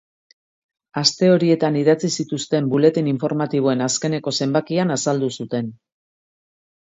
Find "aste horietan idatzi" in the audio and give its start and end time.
1.01-2.09